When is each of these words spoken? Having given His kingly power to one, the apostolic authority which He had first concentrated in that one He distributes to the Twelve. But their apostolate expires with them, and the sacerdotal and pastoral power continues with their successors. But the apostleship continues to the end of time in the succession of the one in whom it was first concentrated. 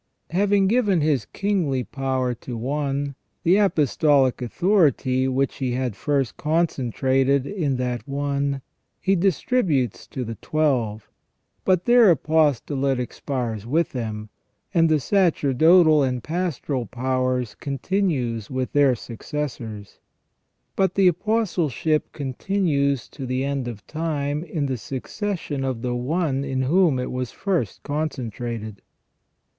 Having 0.31 0.65
given 0.67 1.01
His 1.01 1.25
kingly 1.27 1.83
power 1.83 2.33
to 2.33 2.57
one, 2.57 3.13
the 3.43 3.57
apostolic 3.57 4.41
authority 4.41 5.27
which 5.27 5.57
He 5.57 5.73
had 5.73 5.95
first 5.95 6.37
concentrated 6.37 7.45
in 7.45 7.75
that 7.75 8.07
one 8.07 8.63
He 8.99 9.15
distributes 9.15 10.07
to 10.07 10.23
the 10.23 10.33
Twelve. 10.41 11.07
But 11.63 11.85
their 11.85 12.09
apostolate 12.09 12.99
expires 12.99 13.67
with 13.67 13.91
them, 13.91 14.29
and 14.73 14.89
the 14.89 14.99
sacerdotal 14.99 16.01
and 16.01 16.23
pastoral 16.23 16.87
power 16.87 17.45
continues 17.59 18.49
with 18.49 18.73
their 18.73 18.95
successors. 18.95 19.99
But 20.75 20.95
the 20.95 21.09
apostleship 21.09 22.11
continues 22.11 23.07
to 23.09 23.27
the 23.27 23.43
end 23.43 23.67
of 23.67 23.85
time 23.85 24.43
in 24.45 24.65
the 24.65 24.77
succession 24.77 25.63
of 25.63 25.83
the 25.83 25.93
one 25.93 26.43
in 26.43 26.63
whom 26.63 26.97
it 26.97 27.11
was 27.11 27.29
first 27.29 27.83
concentrated. 27.83 28.81